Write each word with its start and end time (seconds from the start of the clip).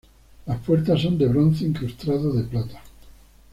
Las 0.47 0.57
puertas 0.61 0.99
son 0.99 1.15
de 1.19 1.27
bronce 1.27 1.63
incrustado 1.63 2.33
de 2.33 2.43
plata. 2.45 2.81